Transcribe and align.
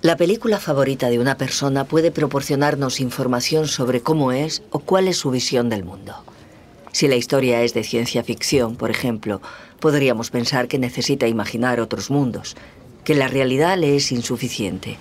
La 0.00 0.16
película 0.16 0.58
favorita 0.58 1.10
de 1.10 1.18
una 1.18 1.36
persona 1.36 1.84
puede 1.84 2.10
proporcionarnos 2.10 3.00
información 3.00 3.68
sobre 3.68 4.00
cómo 4.00 4.32
es 4.32 4.62
o 4.70 4.78
cuál 4.78 5.06
es 5.06 5.18
su 5.18 5.30
visión 5.30 5.68
del 5.68 5.84
mundo. 5.84 6.14
Si 6.92 7.08
la 7.08 7.16
historia 7.16 7.62
es 7.62 7.74
de 7.74 7.84
ciencia 7.84 8.24
ficción, 8.24 8.76
por 8.76 8.90
ejemplo, 8.90 9.42
podríamos 9.80 10.30
pensar 10.30 10.66
que 10.66 10.78
necesita 10.78 11.26
imaginar 11.26 11.80
otros 11.80 12.10
mundos, 12.10 12.56
que 13.04 13.14
la 13.14 13.28
realidad 13.28 13.76
le 13.76 13.96
es 13.96 14.10
insuficiente. 14.10 14.96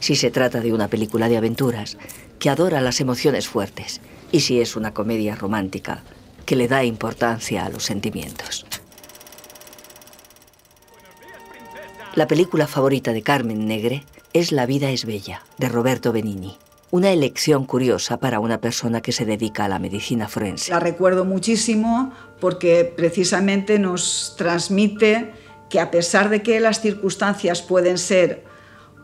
Si 0.00 0.16
se 0.16 0.30
trata 0.30 0.60
de 0.60 0.72
una 0.72 0.88
película 0.88 1.28
de 1.28 1.36
aventuras, 1.36 1.96
que 2.38 2.50
adora 2.50 2.80
las 2.80 3.00
emociones 3.00 3.48
fuertes, 3.48 4.00
y 4.32 4.40
si 4.40 4.60
es 4.60 4.76
una 4.76 4.92
comedia 4.92 5.36
romántica, 5.36 6.02
que 6.46 6.56
le 6.56 6.68
da 6.68 6.84
importancia 6.84 7.64
a 7.64 7.68
los 7.68 7.84
sentimientos. 7.84 8.66
La 12.18 12.26
película 12.26 12.66
favorita 12.66 13.12
de 13.12 13.22
Carmen 13.22 13.68
Negre 13.68 14.02
es 14.32 14.50
La 14.50 14.66
vida 14.66 14.90
es 14.90 15.04
bella, 15.04 15.44
de 15.56 15.68
Roberto 15.68 16.10
Benigni. 16.10 16.58
Una 16.90 17.12
elección 17.12 17.64
curiosa 17.64 18.18
para 18.18 18.40
una 18.40 18.60
persona 18.60 19.00
que 19.00 19.12
se 19.12 19.24
dedica 19.24 19.66
a 19.66 19.68
la 19.68 19.78
medicina 19.78 20.26
forense. 20.26 20.72
La 20.72 20.80
recuerdo 20.80 21.24
muchísimo 21.24 22.12
porque 22.40 22.92
precisamente 22.96 23.78
nos 23.78 24.34
transmite 24.36 25.32
que 25.70 25.78
a 25.78 25.92
pesar 25.92 26.28
de 26.28 26.42
que 26.42 26.58
las 26.58 26.80
circunstancias 26.80 27.62
pueden 27.62 27.98
ser 27.98 28.42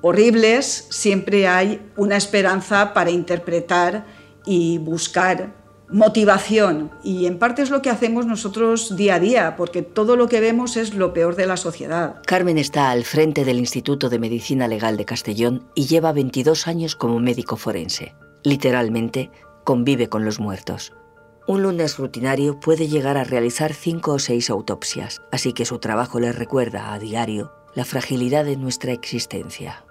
horribles, 0.02 0.88
siempre 0.90 1.46
hay 1.46 1.88
una 1.96 2.16
esperanza 2.16 2.94
para 2.94 3.12
interpretar 3.12 4.06
y 4.44 4.78
buscar 4.78 5.54
motivación. 5.94 6.90
Y 7.04 7.26
en 7.26 7.38
parte 7.38 7.62
es 7.62 7.70
lo 7.70 7.80
que 7.80 7.88
hacemos 7.88 8.26
nosotros 8.26 8.96
día 8.96 9.14
a 9.14 9.20
día, 9.20 9.54
porque 9.56 9.82
todo 9.82 10.16
lo 10.16 10.28
que 10.28 10.40
vemos 10.40 10.76
es 10.76 10.92
lo 10.92 11.14
peor 11.14 11.36
de 11.36 11.46
la 11.46 11.56
sociedad. 11.56 12.16
Carmen 12.26 12.58
está 12.58 12.90
al 12.90 13.04
frente 13.04 13.44
del 13.44 13.60
Instituto 13.60 14.10
de 14.10 14.18
Medicina 14.18 14.66
Legal 14.66 14.96
de 14.96 15.04
Castellón 15.04 15.68
y 15.76 15.86
lleva 15.86 16.12
22 16.12 16.66
años 16.66 16.96
como 16.96 17.20
médico 17.20 17.56
forense. 17.56 18.16
Literalmente, 18.42 19.30
convive 19.62 20.08
con 20.08 20.24
los 20.24 20.40
muertos. 20.40 20.92
Un 21.46 21.62
lunes 21.62 21.96
rutinario 21.96 22.58
puede 22.58 22.88
llegar 22.88 23.16
a 23.16 23.22
realizar 23.22 23.72
cinco 23.72 24.14
o 24.14 24.18
seis 24.18 24.50
autopsias, 24.50 25.22
así 25.30 25.52
que 25.52 25.64
su 25.64 25.78
trabajo 25.78 26.18
le 26.18 26.32
recuerda 26.32 26.92
a 26.92 26.98
diario 26.98 27.52
la 27.76 27.84
fragilidad 27.84 28.44
de 28.44 28.56
nuestra 28.56 28.92
existencia. 28.92 29.84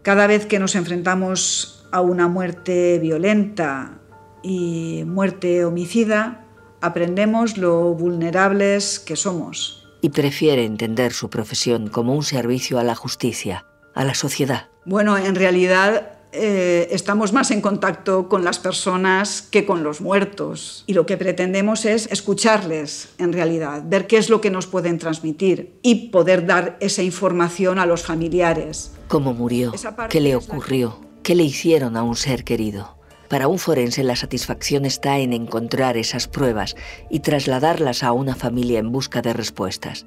Cada 0.00 0.26
vez 0.26 0.46
que 0.46 0.58
nos 0.58 0.74
enfrentamos 0.74 1.86
a 1.92 2.00
una 2.00 2.28
muerte 2.28 2.98
violenta, 2.98 4.00
y 4.42 5.04
muerte 5.06 5.64
homicida, 5.64 6.44
aprendemos 6.80 7.56
lo 7.56 7.94
vulnerables 7.94 8.98
que 8.98 9.16
somos. 9.16 9.88
Y 10.00 10.10
prefiere 10.10 10.64
entender 10.64 11.12
su 11.12 11.28
profesión 11.28 11.88
como 11.88 12.14
un 12.14 12.22
servicio 12.22 12.78
a 12.78 12.84
la 12.84 12.94
justicia, 12.94 13.66
a 13.94 14.04
la 14.04 14.14
sociedad. 14.14 14.68
Bueno, 14.84 15.18
en 15.18 15.34
realidad 15.34 16.20
eh, 16.32 16.88
estamos 16.92 17.32
más 17.32 17.50
en 17.50 17.60
contacto 17.60 18.28
con 18.28 18.44
las 18.44 18.58
personas 18.58 19.42
que 19.42 19.66
con 19.66 19.82
los 19.82 20.00
muertos. 20.00 20.84
Y 20.86 20.94
lo 20.94 21.04
que 21.04 21.16
pretendemos 21.16 21.84
es 21.84 22.06
escucharles, 22.10 23.10
en 23.18 23.32
realidad, 23.32 23.82
ver 23.84 24.06
qué 24.06 24.16
es 24.16 24.30
lo 24.30 24.40
que 24.40 24.50
nos 24.50 24.66
pueden 24.66 24.98
transmitir 24.98 25.78
y 25.82 26.10
poder 26.10 26.46
dar 26.46 26.76
esa 26.80 27.02
información 27.02 27.78
a 27.78 27.86
los 27.86 28.02
familiares. 28.02 28.92
¿Cómo 29.08 29.34
murió? 29.34 29.72
¿Qué 30.08 30.20
le 30.20 30.36
ocurrió? 30.36 30.98
¿Qué 31.22 31.34
le 31.34 31.42
hicieron 31.42 31.96
a 31.96 32.02
un 32.02 32.16
ser 32.16 32.44
querido? 32.44 32.99
Para 33.30 33.46
un 33.46 33.60
forense 33.60 34.02
la 34.02 34.16
satisfacción 34.16 34.84
está 34.84 35.18
en 35.18 35.32
encontrar 35.32 35.96
esas 35.96 36.26
pruebas 36.26 36.74
y 37.10 37.20
trasladarlas 37.20 38.02
a 38.02 38.10
una 38.10 38.34
familia 38.34 38.80
en 38.80 38.90
busca 38.90 39.22
de 39.22 39.32
respuestas. 39.32 40.04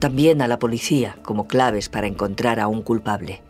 También 0.00 0.42
a 0.42 0.48
la 0.48 0.58
policía 0.58 1.16
como 1.22 1.46
claves 1.46 1.88
para 1.88 2.08
encontrar 2.08 2.58
a 2.58 2.66
un 2.66 2.82
culpable. 2.82 3.42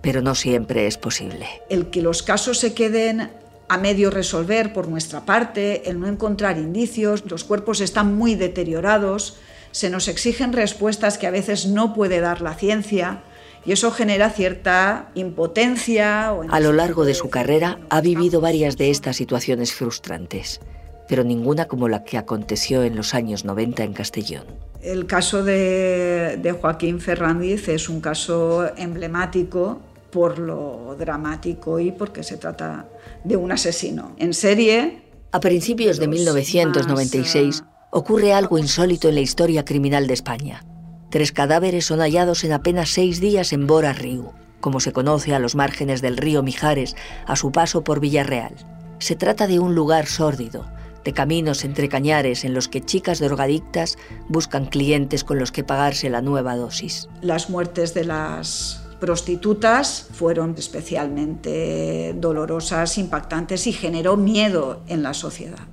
Pero 0.00 0.22
no 0.22 0.34
siempre 0.34 0.86
es 0.86 0.96
posible. 0.96 1.46
El 1.68 1.90
que 1.90 2.00
los 2.00 2.22
casos 2.22 2.56
se 2.56 2.72
queden 2.72 3.30
a 3.68 3.76
medio 3.76 4.10
resolver 4.10 4.72
por 4.72 4.88
nuestra 4.88 5.26
parte, 5.26 5.90
el 5.90 6.00
no 6.00 6.06
encontrar 6.06 6.56
indicios, 6.56 7.24
los 7.30 7.44
cuerpos 7.44 7.82
están 7.82 8.16
muy 8.16 8.34
deteriorados, 8.34 9.36
se 9.72 9.90
nos 9.90 10.08
exigen 10.08 10.54
respuestas 10.54 11.18
que 11.18 11.26
a 11.26 11.30
veces 11.30 11.66
no 11.66 11.92
puede 11.92 12.20
dar 12.20 12.40
la 12.40 12.54
ciencia 12.54 13.20
y 13.64 13.72
eso 13.72 13.90
genera 13.90 14.30
cierta 14.30 15.10
impotencia. 15.14 16.28
A 16.30 16.60
lo 16.60 16.72
largo 16.72 17.04
de 17.04 17.14
su 17.14 17.30
carrera 17.30 17.78
ha 17.90 18.00
vivido 18.00 18.40
varias 18.40 18.76
de 18.76 18.90
estas 18.90 19.16
situaciones 19.16 19.74
frustrantes, 19.74 20.60
pero 21.08 21.24
ninguna 21.24 21.66
como 21.66 21.88
la 21.88 22.04
que 22.04 22.18
aconteció 22.18 22.82
en 22.82 22.96
los 22.96 23.14
años 23.14 23.44
90 23.44 23.84
en 23.84 23.92
Castellón. 23.92 24.44
El 24.82 25.06
caso 25.06 25.42
de, 25.42 26.38
de 26.40 26.52
Joaquín 26.52 27.00
Ferrandiz 27.00 27.68
es 27.68 27.88
un 27.88 28.00
caso 28.00 28.70
emblemático 28.76 29.80
por 30.10 30.38
lo 30.38 30.96
dramático 30.98 31.78
y 31.80 31.92
porque 31.92 32.22
se 32.22 32.36
trata 32.36 32.86
de 33.24 33.36
un 33.36 33.52
asesino 33.52 34.12
en 34.18 34.34
serie. 34.34 35.02
A 35.32 35.40
principios 35.40 35.98
de 35.98 36.08
1996 36.08 37.64
ocurre 37.90 38.32
algo 38.32 38.58
insólito 38.58 39.08
en 39.08 39.16
la 39.16 39.20
historia 39.20 39.64
criminal 39.64 40.06
de 40.06 40.14
España. 40.14 40.64
Tres 41.10 41.32
cadáveres 41.32 41.86
son 41.86 42.00
hallados 42.00 42.44
en 42.44 42.52
apenas 42.52 42.90
seis 42.90 43.18
días 43.18 43.54
en 43.54 43.66
Bora 43.66 43.94
Río, 43.94 44.34
como 44.60 44.78
se 44.78 44.92
conoce 44.92 45.34
a 45.34 45.38
los 45.38 45.54
márgenes 45.54 46.02
del 46.02 46.18
río 46.18 46.42
Mijares 46.42 46.96
a 47.26 47.34
su 47.34 47.50
paso 47.50 47.82
por 47.82 47.98
Villarreal. 47.98 48.54
Se 48.98 49.16
trata 49.16 49.46
de 49.46 49.58
un 49.58 49.74
lugar 49.74 50.06
sórdido, 50.06 50.66
de 51.04 51.14
caminos 51.14 51.64
entre 51.64 51.88
cañares 51.88 52.44
en 52.44 52.52
los 52.52 52.68
que 52.68 52.82
chicas 52.82 53.20
drogadictas 53.20 53.96
buscan 54.28 54.66
clientes 54.66 55.24
con 55.24 55.38
los 55.38 55.50
que 55.50 55.64
pagarse 55.64 56.10
la 56.10 56.20
nueva 56.20 56.56
dosis. 56.56 57.08
Las 57.22 57.48
muertes 57.48 57.94
de 57.94 58.04
las 58.04 58.84
prostitutas 59.00 60.08
fueron 60.12 60.56
especialmente 60.58 62.14
dolorosas, 62.18 62.98
impactantes 62.98 63.66
y 63.66 63.72
generó 63.72 64.18
miedo 64.18 64.82
en 64.88 65.02
la 65.02 65.14
sociedad. 65.14 65.68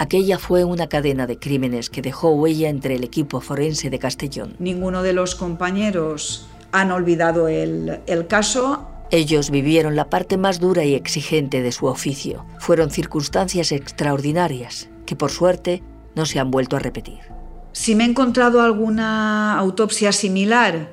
Aquella 0.00 0.38
fue 0.38 0.64
una 0.64 0.86
cadena 0.86 1.26
de 1.26 1.38
crímenes 1.38 1.90
que 1.90 2.00
dejó 2.00 2.30
huella 2.30 2.70
entre 2.70 2.94
el 2.94 3.04
equipo 3.04 3.42
forense 3.42 3.90
de 3.90 3.98
Castellón. 3.98 4.56
Ninguno 4.58 5.02
de 5.02 5.12
los 5.12 5.34
compañeros 5.34 6.46
han 6.72 6.90
olvidado 6.90 7.48
el, 7.48 8.00
el 8.06 8.26
caso. 8.26 8.88
Ellos 9.10 9.50
vivieron 9.50 9.96
la 9.96 10.08
parte 10.08 10.38
más 10.38 10.58
dura 10.58 10.84
y 10.86 10.94
exigente 10.94 11.60
de 11.60 11.70
su 11.70 11.84
oficio. 11.84 12.46
Fueron 12.60 12.90
circunstancias 12.90 13.72
extraordinarias 13.72 14.88
que 15.04 15.16
por 15.16 15.30
suerte 15.30 15.82
no 16.14 16.24
se 16.24 16.38
han 16.38 16.50
vuelto 16.50 16.76
a 16.76 16.78
repetir. 16.78 17.18
Si 17.72 17.94
me 17.94 18.04
he 18.04 18.08
encontrado 18.08 18.62
alguna 18.62 19.58
autopsia 19.58 20.12
similar, 20.12 20.88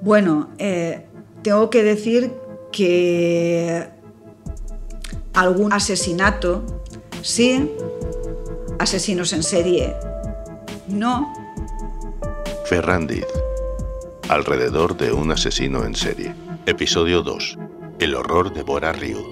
bueno, 0.00 0.50
eh, 0.58 1.08
tengo 1.42 1.70
que 1.70 1.82
decir 1.82 2.32
que 2.70 3.88
algún 5.34 5.72
asesinato, 5.72 6.84
sí, 7.22 7.68
asesinos 8.82 9.32
en 9.32 9.44
serie. 9.44 9.94
No. 10.88 11.32
Ferrandiz. 12.64 13.26
Alrededor 14.28 14.96
de 14.96 15.12
un 15.12 15.30
asesino 15.30 15.84
en 15.84 15.94
serie. 15.94 16.34
Episodio 16.66 17.22
2. 17.22 17.58
El 18.00 18.16
horror 18.16 18.52
de 18.52 18.64
Bora 18.64 18.92
Ryu. 18.92 19.24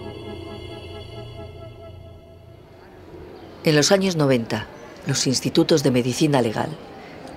En 3.64 3.74
los 3.74 3.90
años 3.90 4.14
90, 4.14 4.68
los 5.08 5.26
institutos 5.26 5.82
de 5.82 5.90
medicina 5.90 6.42
legal, 6.42 6.70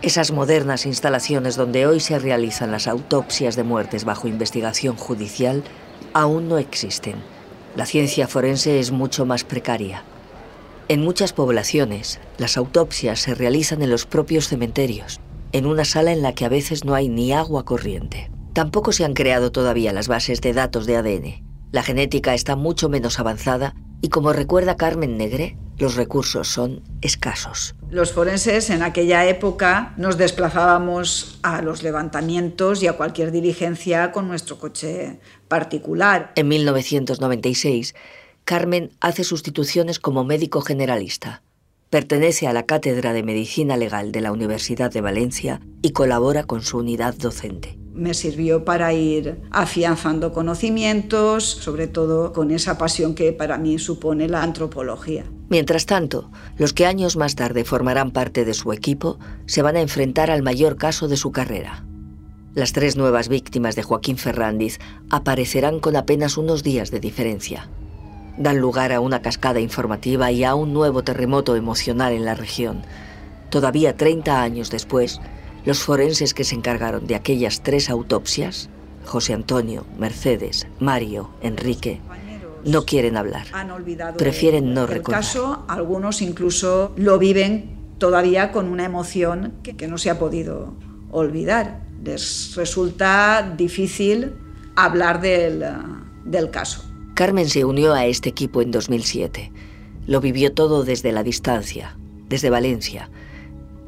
esas 0.03 0.31
modernas 0.31 0.85
instalaciones 0.85 1.55
donde 1.55 1.87
hoy 1.87 1.99
se 1.99 2.19
realizan 2.19 2.71
las 2.71 2.87
autopsias 2.87 3.55
de 3.55 3.63
muertes 3.63 4.05
bajo 4.05 4.27
investigación 4.27 4.97
judicial, 4.97 5.63
aún 6.13 6.47
no 6.47 6.59
existen. 6.59 7.15
La 7.75 7.87
ciencia 7.87 8.27
forense 8.27 8.79
es 8.79 8.91
mucho 8.91 9.25
más 9.25 9.43
precaria 9.43 10.03
en 10.89 11.01
muchas 11.01 11.33
poblaciones, 11.33 12.19
las 12.37 12.57
autopsias 12.57 13.19
se 13.19 13.35
realizan 13.35 13.81
en 13.81 13.89
los 13.89 14.05
propios 14.05 14.47
cementerios, 14.47 15.19
en 15.51 15.65
una 15.65 15.85
sala 15.85 16.11
en 16.11 16.21
la 16.21 16.33
que 16.33 16.45
a 16.45 16.49
veces 16.49 16.83
no 16.83 16.93
hay 16.95 17.09
ni 17.09 17.31
agua 17.31 17.65
corriente. 17.65 18.29
Tampoco 18.53 18.91
se 18.91 19.05
han 19.05 19.13
creado 19.13 19.51
todavía 19.51 19.93
las 19.93 20.07
bases 20.07 20.41
de 20.41 20.53
datos 20.53 20.85
de 20.85 20.97
ADN. 20.97 21.43
La 21.71 21.83
genética 21.83 22.33
está 22.33 22.55
mucho 22.55 22.89
menos 22.89 23.19
avanzada 23.19 23.75
y 24.01 24.09
como 24.09 24.33
recuerda 24.33 24.75
Carmen 24.75 25.17
Negre, 25.17 25.57
los 25.77 25.95
recursos 25.95 26.47
son 26.47 26.83
escasos. 27.01 27.75
Los 27.89 28.11
forenses 28.11 28.69
en 28.69 28.83
aquella 28.83 29.25
época 29.25 29.93
nos 29.97 30.17
desplazábamos 30.17 31.39
a 31.41 31.61
los 31.61 31.83
levantamientos 31.83 32.83
y 32.83 32.87
a 32.87 32.93
cualquier 32.93 33.31
diligencia 33.31 34.11
con 34.11 34.27
nuestro 34.27 34.59
coche 34.59 35.19
particular. 35.47 36.31
En 36.35 36.47
1996, 36.49 37.95
Carmen 38.45 38.91
hace 38.99 39.23
sustituciones 39.23 39.99
como 39.99 40.25
médico 40.25 40.59
generalista. 40.59 41.43
Pertenece 41.89 42.45
a 42.47 42.53
la 42.53 42.63
Cátedra 42.63 43.13
de 43.13 43.23
Medicina 43.23 43.77
Legal 43.77 44.11
de 44.11 44.19
la 44.19 44.33
Universidad 44.33 44.91
de 44.91 44.99
Valencia 44.99 45.61
y 45.81 45.91
colabora 45.91 46.43
con 46.43 46.61
su 46.61 46.79
unidad 46.79 47.15
docente. 47.15 47.77
me 47.93 48.15
sirvió 48.15 48.65
para 48.65 48.91
ir 48.91 49.39
afianzando 49.51 50.33
conocimientos, 50.33 51.43
sobre 51.43 51.85
todo 51.85 52.33
con 52.33 52.49
esa 52.49 52.77
pasión 52.79 53.13
que 53.13 53.31
para 53.33 53.59
mí 53.59 53.77
supone 53.77 54.27
la 54.27 54.41
antropología. 54.41 55.25
Mientras 55.49 55.85
tanto, 55.85 56.31
los 56.57 56.73
que 56.73 56.87
años 56.87 57.15
más 57.15 57.35
tarde 57.35 57.63
formarán 57.63 58.09
parte 58.09 58.45
de 58.45 58.55
su 58.55 58.73
equipo 58.73 59.19
se 59.45 59.61
van 59.61 59.75
a 59.75 59.81
enfrentar 59.81 60.31
al 60.31 60.41
mayor 60.41 60.75
caso 60.75 61.07
de 61.07 61.17
su 61.17 61.31
carrera. 61.31 61.85
Las 62.55 62.73
tres 62.73 62.97
nuevas 62.97 63.29
víctimas 63.29 63.75
de 63.75 63.83
Joaquín 63.83 64.17
Ferrandiz 64.17 64.79
aparecerán 65.11 65.79
con 65.79 65.95
apenas 65.95 66.35
unos 66.35 66.63
días 66.63 66.89
de 66.89 66.99
diferencia. 66.99 67.69
Dan 68.37 68.59
lugar 68.59 68.91
a 68.91 68.99
una 68.99 69.21
cascada 69.21 69.59
informativa 69.59 70.31
y 70.31 70.43
a 70.43 70.55
un 70.55 70.73
nuevo 70.73 71.03
terremoto 71.03 71.55
emocional 71.55 72.13
en 72.13 72.25
la 72.25 72.35
región. 72.35 72.81
Todavía 73.49 73.95
30 73.95 74.41
años 74.41 74.71
después, 74.71 75.21
los 75.65 75.79
forenses 75.79 76.33
que 76.33 76.43
se 76.43 76.55
encargaron 76.55 77.07
de 77.07 77.15
aquellas 77.15 77.61
tres 77.61 77.89
autopsias, 77.89 78.69
José 79.05 79.33
Antonio, 79.33 79.85
Mercedes, 79.97 80.67
Mario, 80.79 81.29
Enrique, 81.41 82.01
no 82.65 82.85
quieren 82.85 83.17
hablar. 83.17 83.47
Prefieren 84.17 84.73
no 84.73 84.87
recordar. 84.87 85.21
caso, 85.21 85.65
algunos 85.67 86.21
incluso 86.21 86.93
lo 86.95 87.19
viven 87.19 87.69
todavía 87.97 88.51
con 88.51 88.67
una 88.67 88.85
emoción 88.85 89.53
que, 89.63 89.87
no 89.87 89.97
se 89.97 90.09
ha 90.09 90.19
podido 90.19 90.73
olvidar. 91.11 91.81
Les 92.03 92.53
resulta 92.55 93.53
difícil 93.55 94.33
hablar 94.75 95.21
del, 95.21 95.63
del 96.25 96.49
caso. 96.49 96.83
Carmen 97.13 97.47
se 97.47 97.63
unió 97.63 97.93
a 97.93 98.05
este 98.05 98.29
equipo 98.29 98.61
en 98.61 98.71
2007. 98.71 99.51
Lo 100.07 100.19
vivió 100.19 100.53
todo 100.53 100.83
desde 100.83 101.11
la 101.11 101.21
distancia, 101.21 101.95
desde 102.27 102.49
Valencia, 102.49 103.11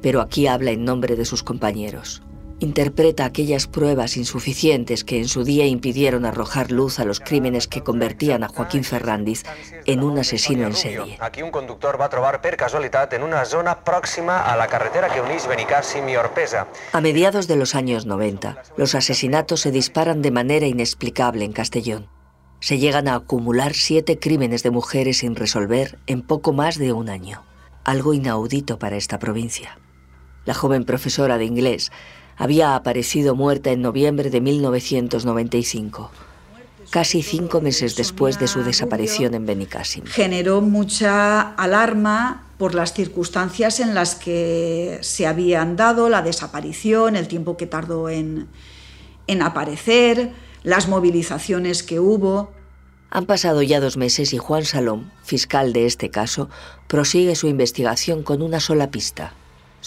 pero 0.01 0.21
aquí 0.21 0.45
habla 0.45 0.71
en 0.71 0.85
nombre 0.85 1.15
de 1.15 1.25
sus 1.25 1.41
compañeros. 1.41 2.21
Interpreta 2.59 3.25
aquellas 3.25 3.67
pruebas 3.67 4.15
insuficientes 4.15 5.03
que 5.03 5.17
en 5.17 5.27
su 5.27 5.43
día 5.43 5.65
impidieron 5.65 6.23
arrojar 6.23 6.71
luz 6.71 6.99
a 6.99 7.05
los 7.05 7.19
crímenes 7.19 7.67
que 7.67 7.81
convertían 7.81 8.43
a 8.43 8.47
Joaquín 8.47 8.83
Ferrandiz 8.83 9.43
en 9.85 10.03
un 10.03 10.19
asesino 10.19 10.67
en 10.67 10.75
serie. 10.75 11.17
Aquí 11.19 11.41
un 11.41 11.51
conductor 11.51 11.99
va 11.99 12.05
a 12.05 12.09
trobar 12.09 12.41
per 12.41 12.55
casualidad 12.55 13.13
en 13.13 13.23
una 13.23 13.43
zona 13.43 13.83
próxima 13.83 14.39
a 14.39 14.55
la 14.55 14.67
carretera 14.67 15.11
que 15.11 15.19
unís 15.19 15.47
Benicàssim 15.47 16.07
y 16.07 16.15
Orpesa. 16.15 16.67
A 16.93 17.01
mediados 17.01 17.47
de 17.47 17.57
los 17.57 17.75
años 17.75 18.05
90, 18.05 18.63
los 18.77 18.95
asesinatos 18.95 19.61
se 19.61 19.71
disparan 19.71 20.21
de 20.21 20.31
manera 20.31 20.67
inexplicable 20.67 21.43
en 21.43 21.51
Castellón. 21.51 22.14
Se 22.65 22.79
llegan 22.79 23.07
a 23.07 23.13
acumular 23.13 23.73
siete 23.75 24.17
crímenes 24.17 24.63
de 24.63 24.71
mujeres 24.71 25.17
sin 25.19 25.35
resolver 25.35 25.99
en 26.07 26.23
poco 26.23 26.51
más 26.51 26.79
de 26.79 26.93
un 26.93 27.09
año. 27.09 27.43
Algo 27.83 28.13
inaudito 28.13 28.79
para 28.79 28.97
esta 28.97 29.19
provincia 29.19 29.77
la 30.45 30.53
joven 30.53 30.85
profesora 30.85 31.37
de 31.37 31.45
inglés, 31.45 31.91
había 32.37 32.75
aparecido 32.75 33.35
muerta 33.35 33.71
en 33.71 33.81
noviembre 33.81 34.29
de 34.29 34.41
1995, 34.41 36.11
casi 36.89 37.23
cinco 37.23 37.61
meses 37.61 37.95
después 37.95 38.39
de 38.39 38.47
su 38.47 38.63
desaparición 38.63 39.33
en 39.33 39.45
Benicassim. 39.45 40.05
Generó 40.05 40.61
mucha 40.61 41.41
alarma 41.41 42.43
por 42.57 42.75
las 42.75 42.93
circunstancias 42.93 43.79
en 43.79 43.93
las 43.95 44.15
que 44.15 44.99
se 45.01 45.27
habían 45.27 45.75
dado 45.75 46.09
la 46.09 46.21
desaparición, 46.21 47.15
el 47.15 47.27
tiempo 47.27 47.57
que 47.57 47.67
tardó 47.67 48.09
en, 48.09 48.47
en 49.27 49.41
aparecer, 49.41 50.31
las 50.65 50.89
movilizaciones 50.89 51.83
que 51.83 52.01
hubo. 52.01 52.51
Han 53.09 53.25
pasado 53.25 53.61
ya 53.61 53.79
dos 53.79 53.95
meses 53.95 54.33
y 54.33 54.37
Juan 54.37 54.65
Salom, 54.65 55.11
fiscal 55.23 55.71
de 55.71 55.85
este 55.85 56.09
caso, 56.09 56.49
prosigue 56.87 57.35
su 57.35 57.47
investigación 57.47 58.23
con 58.23 58.41
una 58.41 58.59
sola 58.59 58.91
pista, 58.91 59.31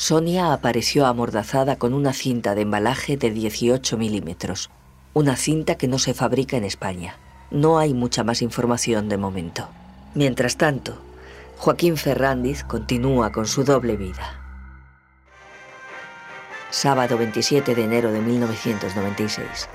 Sonia 0.01 0.53
apareció 0.53 1.07
amordazada 1.07 1.75
con 1.75 1.93
una 1.93 2.13
cinta 2.13 2.55
de 2.55 2.61
embalaje 2.61 3.17
de 3.17 3.33
18 3.33 3.99
milímetros, 3.99 4.71
una 5.13 5.35
cinta 5.35 5.75
que 5.75 5.89
no 5.89 5.99
se 5.99 6.15
fabrica 6.15 6.57
en 6.57 6.63
España. 6.63 7.17
No 7.51 7.81
hay 7.81 7.95
mucha 7.95 8.23
más 8.23 8.41
información 8.41 9.09
de 9.09 9.17
momento. 9.17 9.69
Mientras 10.15 10.57
tanto, 10.57 10.97
Joaquín 11.57 11.97
Ferrandiz 11.97 12.63
continúa 12.63 13.33
con 13.33 13.49
su 13.49 13.65
doble 13.65 13.97
vida. 13.97 14.39
Sábado 16.71 17.19
27 17.19 17.75
de 17.75 17.83
enero 17.83 18.13
de 18.13 18.21
1996. 18.21 19.69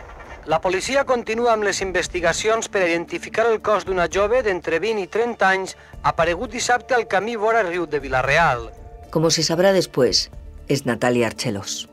La 0.45 0.59
policía 0.59 1.05
continúa 1.07 1.53
amb 1.55 1.63
les 1.63 1.79
investigacions 1.79 2.67
per 2.67 2.81
identificar 2.83 3.45
el 3.47 3.61
cos 3.63 3.85
d'una 3.87 4.09
jove 4.11 4.41
d'entre 4.43 4.81
20 4.83 5.05
i 5.05 5.07
30 5.07 5.47
anys 5.47 5.75
aparegut 6.03 6.51
dissabte 6.51 6.97
al 6.97 7.05
camí 7.07 7.37
vora 7.39 7.61
riu 7.63 7.85
de 7.87 8.01
Vilareal. 8.03 8.65
Como 9.09 9.31
se 9.31 9.43
sabrá 9.43 9.71
después, 9.71 10.31
es 10.67 10.85
Natalia 10.85 11.27
Archelos, 11.27 11.87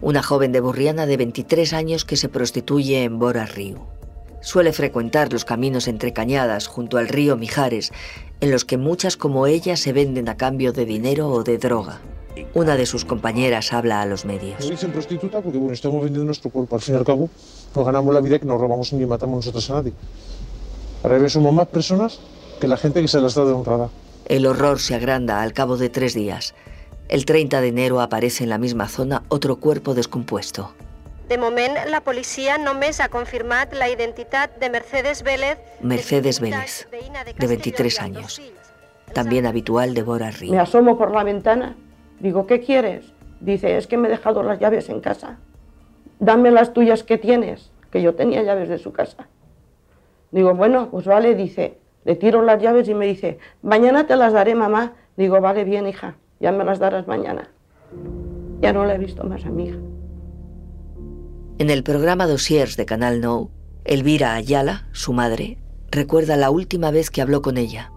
una 0.00 0.22
joven 0.22 0.52
de 0.52 0.60
Burriana 0.60 1.04
de 1.04 1.18
23 1.18 1.74
años 1.74 2.06
que 2.06 2.16
se 2.16 2.30
prostituye 2.30 3.04
en 3.04 3.18
Bora 3.18 3.44
Río. 3.44 3.86
Suele 4.40 4.72
frecuentar 4.72 5.30
los 5.30 5.44
caminos 5.44 5.86
entre 5.86 6.14
cañadas 6.14 6.68
junto 6.68 6.96
al 6.96 7.08
río 7.08 7.36
Mijares, 7.36 7.92
en 8.40 8.50
los 8.50 8.64
que 8.64 8.78
muchas 8.78 9.18
como 9.18 9.46
ella 9.46 9.76
se 9.76 9.92
venden 9.92 10.30
a 10.30 10.38
cambio 10.38 10.72
de 10.72 10.86
dinero 10.86 11.28
o 11.28 11.44
de 11.44 11.58
droga. 11.58 12.00
Una 12.54 12.76
de 12.76 12.86
sus 12.86 13.04
compañeras 13.04 13.74
habla 13.74 14.00
a 14.00 14.06
los 14.06 14.24
medios. 14.24 14.58
Nos 14.60 14.70
dicen 14.70 14.92
prostituta 14.92 15.42
porque 15.42 15.58
bueno, 15.58 15.74
estamos 15.74 16.02
vendiendo 16.02 16.24
nuestro 16.24 16.50
cuerpo. 16.50 16.76
Al 16.76 16.82
fin 16.82 16.94
y 16.94 16.98
al 16.98 17.04
cabo, 17.04 17.28
nos 17.74 17.86
ganamos 17.86 18.14
la 18.14 18.20
vida 18.20 18.38
que 18.38 18.46
no 18.46 18.58
robamos 18.58 18.92
ni 18.92 19.06
matamos 19.06 19.36
nosotros 19.36 19.70
a 19.70 19.74
nadie. 19.74 19.92
Para 21.02 21.18
ver, 21.18 21.30
somos 21.30 21.52
más 21.52 21.68
personas 21.68 22.20
que 22.60 22.68
la 22.68 22.76
gente 22.76 23.00
que 23.00 23.08
se 23.08 23.20
las 23.20 23.34
da 23.34 23.44
de 23.44 23.52
honrada. 23.52 23.88
El 24.26 24.46
horror 24.46 24.78
se 24.78 24.94
agranda 24.94 25.42
al 25.42 25.52
cabo 25.52 25.76
de 25.76 25.88
tres 25.88 26.14
días. 26.14 26.54
El 27.08 27.26
30 27.26 27.60
de 27.60 27.68
enero 27.68 28.00
aparece 28.00 28.44
en 28.44 28.50
la 28.50 28.58
misma 28.58 28.88
zona 28.88 29.22
otro 29.28 29.56
cuerpo 29.56 29.94
descompuesto. 29.94 30.72
De 31.28 31.38
moment, 31.38 31.74
la 31.88 32.02
policía 32.02 32.58
només 32.58 33.00
ha 33.00 33.08
confirmat 33.08 33.72
la 33.72 33.88
identidad 33.88 34.50
de 34.56 34.68
Mercedes 34.70 35.22
Vélez. 35.22 35.58
Mercedes 35.80 36.40
Vélez, 36.40 36.88
de 37.38 37.46
23 37.46 38.00
años, 38.00 38.40
también 39.14 39.46
habitual 39.46 39.94
de 39.94 40.02
Bora 40.02 40.30
Río. 40.30 40.52
Me 40.52 40.58
asomo 40.58 40.98
por 40.98 41.10
la 41.10 41.24
ventana, 41.24 41.74
digo, 42.20 42.46
¿qué 42.46 42.60
quieres? 42.60 43.06
Dice, 43.40 43.76
es 43.76 43.86
que 43.86 43.96
me 43.96 44.08
he 44.08 44.10
dejado 44.10 44.42
las 44.42 44.58
llaves 44.58 44.88
en 44.88 45.00
casa. 45.00 45.38
Dame 46.22 46.52
las 46.52 46.72
tuyas 46.72 47.02
que 47.02 47.18
tienes, 47.18 47.72
que 47.90 48.00
yo 48.00 48.14
tenía 48.14 48.44
llaves 48.44 48.68
de 48.68 48.78
su 48.78 48.92
casa. 48.92 49.26
Digo, 50.30 50.54
bueno, 50.54 50.88
pues 50.88 51.04
vale, 51.04 51.34
dice, 51.34 51.78
le 52.04 52.14
tiro 52.14 52.42
las 52.42 52.62
llaves 52.62 52.88
y 52.88 52.94
me 52.94 53.06
dice, 53.06 53.40
mañana 53.60 54.06
te 54.06 54.14
las 54.14 54.32
daré, 54.32 54.54
mamá. 54.54 54.92
Digo, 55.16 55.40
vale, 55.40 55.64
bien, 55.64 55.88
hija, 55.88 56.14
ya 56.38 56.52
me 56.52 56.62
las 56.62 56.78
darás 56.78 57.08
mañana. 57.08 57.50
Ya 58.60 58.72
no 58.72 58.84
la 58.84 58.94
he 58.94 58.98
visto 58.98 59.24
más 59.24 59.44
a 59.44 59.50
mi 59.50 59.64
hija. 59.64 59.78
En 61.58 61.70
el 61.70 61.82
programa 61.82 62.28
Dossiers 62.28 62.76
de 62.76 62.86
Canal 62.86 63.20
No, 63.20 63.50
Elvira 63.84 64.34
Ayala, 64.34 64.86
su 64.92 65.12
madre, 65.12 65.58
recuerda 65.90 66.36
la 66.36 66.50
última 66.50 66.92
vez 66.92 67.10
que 67.10 67.20
habló 67.20 67.42
con 67.42 67.58
ella. 67.58 67.90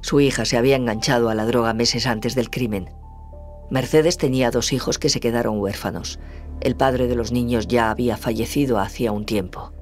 Su 0.00 0.20
hija 0.20 0.44
se 0.44 0.56
había 0.56 0.76
enganchado 0.76 1.28
a 1.28 1.34
la 1.34 1.44
droga 1.44 1.74
meses 1.74 2.06
antes 2.06 2.36
del 2.36 2.50
crimen. 2.50 2.88
Mercedes 3.70 4.16
tenía 4.16 4.50
dos 4.50 4.72
hijos 4.72 4.98
que 4.98 5.08
se 5.08 5.20
quedaron 5.20 5.60
huérfanos. 5.60 6.18
El 6.60 6.76
padre 6.76 7.06
de 7.06 7.14
los 7.14 7.30
niños 7.30 7.68
ya 7.68 7.90
había 7.90 8.16
fallecido 8.16 8.78
hacía 8.78 9.12
un 9.12 9.24
tiempo. 9.24 9.72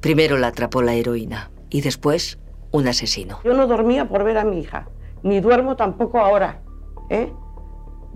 Primero 0.00 0.38
la 0.38 0.48
atrapó 0.48 0.80
la 0.80 0.94
heroína, 0.94 1.50
y 1.70 1.80
después 1.80 2.38
un 2.70 2.86
asesino. 2.86 3.40
Yo 3.44 3.54
no 3.54 3.66
dormía 3.66 4.08
por 4.08 4.22
ver 4.22 4.38
a 4.38 4.44
mi 4.44 4.60
hija, 4.60 4.88
ni 5.22 5.40
duermo 5.40 5.74
tampoco 5.76 6.18
ahora. 6.20 6.62
¿eh? 7.10 7.32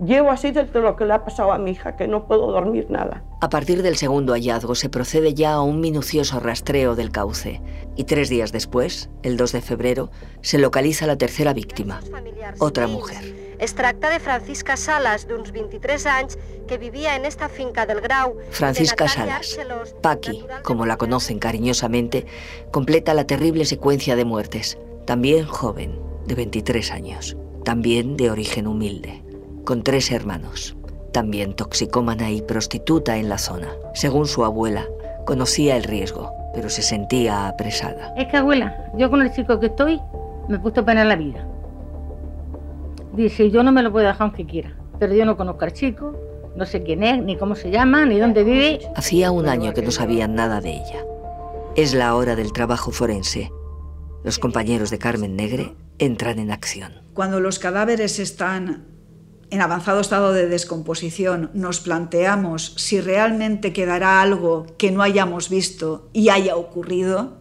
Llevo 0.03 0.31
así 0.31 0.51
desde 0.51 0.79
lo 0.79 0.95
que 0.95 1.03
le 1.03 1.13
ha 1.13 1.25
pasado 1.25 1.51
a 1.51 1.57
mi 1.57 1.71
hija, 1.71 1.97
que 1.97 2.07
no 2.07 2.25
puedo 2.25 2.49
dormir 2.51 2.87
nada. 2.89 3.25
A 3.41 3.49
partir 3.49 3.83
del 3.83 3.97
segundo 3.97 4.31
hallazgo 4.31 4.75
se 4.75 4.87
procede 4.87 5.33
ya 5.33 5.53
a 5.53 5.61
un 5.61 5.81
minucioso 5.81 6.39
rastreo 6.39 6.95
del 6.95 7.11
cauce 7.11 7.61
y 7.97 8.05
tres 8.05 8.29
días 8.29 8.53
después, 8.53 9.09
el 9.23 9.35
2 9.35 9.51
de 9.51 9.61
febrero, 9.61 10.09
se 10.41 10.57
localiza 10.57 11.05
la 11.05 11.17
tercera 11.17 11.53
víctima, 11.53 11.99
otra 12.59 12.87
mujer. 12.87 13.48
Es 13.59 13.75
tracta 13.75 14.09
de 14.09 14.21
Francisca 14.21 14.77
Salas, 14.77 15.27
d'uns 15.27 15.51
23 15.51 16.05
anys, 16.07 16.37
que 16.65 16.77
vivía 16.77 17.17
en 17.17 17.25
esta 17.25 17.49
finca 17.49 17.85
del 17.85 17.99
Grau. 17.99 18.37
Francisca 18.51 19.09
Salas, 19.09 19.59
Paqui, 20.01 20.45
como 20.63 20.85
la 20.85 20.95
conocen 20.95 21.39
cariñosamente, 21.39 22.25
completa 22.71 23.13
la 23.13 23.27
terrible 23.27 23.65
secuencia 23.65 24.15
de 24.15 24.23
muertes. 24.23 24.77
También 25.05 25.45
joven, 25.45 25.99
de 26.25 26.35
23 26.35 26.91
años. 26.91 27.35
También 27.65 28.15
de 28.15 28.31
origen 28.31 28.65
humilde. 28.65 29.21
Con 29.65 29.83
tres 29.83 30.09
hermanos. 30.09 30.77
También 31.11 31.53
toxicómana 31.53 32.31
y 32.31 32.41
prostituta 32.41 33.17
en 33.17 33.27
la 33.27 33.39
zona. 33.39 33.67
Según 33.93 34.27
su 34.27 34.45
abuela, 34.45 34.87
conocía 35.25 35.75
el 35.75 35.83
riesgo, 35.83 36.31
pero 36.53 36.69
se 36.69 36.81
sentía 36.81 37.49
apresada. 37.49 38.13
Es 38.15 38.27
que 38.27 38.37
abuela, 38.37 38.89
yo 38.95 39.09
con 39.09 39.21
el 39.21 39.33
chico 39.33 39.59
que 39.59 39.65
estoy, 39.65 39.99
me 40.47 40.55
he 40.55 40.59
puesto 40.59 40.85
pena 40.85 41.01
en 41.01 41.09
la 41.09 41.15
vida. 41.17 41.45
Dice, 43.19 43.51
yo 43.51 43.63
no 43.63 43.73
me 43.73 43.83
lo 43.83 43.91
puedo 43.91 44.07
dejar 44.07 44.21
aunque 44.21 44.45
quiera, 44.45 44.77
pero 44.97 45.13
yo 45.13 45.25
no 45.25 45.35
conozco 45.35 45.65
al 45.65 45.73
chico, 45.73 46.15
no 46.55 46.65
sé 46.65 46.83
quién 46.83 47.03
es, 47.03 47.21
ni 47.21 47.35
cómo 47.35 47.53
se 47.53 47.69
llama, 47.69 48.05
ni 48.05 48.17
dónde 48.17 48.45
vive. 48.45 48.79
Hacía 48.95 49.29
un 49.29 49.49
año 49.49 49.73
que 49.73 49.81
no 49.81 49.91
sabían 49.91 50.35
nada 50.35 50.61
de 50.61 50.75
ella. 50.75 51.03
Es 51.75 51.93
la 51.93 52.15
hora 52.15 52.37
del 52.37 52.53
trabajo 52.53 52.91
forense. 52.91 53.51
Los 54.23 54.39
compañeros 54.39 54.89
de 54.89 54.99
Carmen 54.99 55.35
Negre 55.35 55.75
entran 55.97 56.39
en 56.39 56.49
acción. 56.49 56.93
Cuando 57.13 57.41
los 57.41 57.59
cadáveres 57.59 58.19
están 58.19 58.85
en 59.49 59.61
avanzado 59.61 59.99
estado 59.99 60.31
de 60.31 60.47
descomposición 60.47 61.51
nos 61.53 61.81
planteamos 61.81 62.73
si 62.77 63.01
realmente 63.01 63.73
quedará 63.73 64.21
algo 64.21 64.65
que 64.77 64.91
no 64.91 65.01
hayamos 65.01 65.49
visto 65.49 66.07
y 66.13 66.29
haya 66.29 66.55
ocurrido 66.55 67.38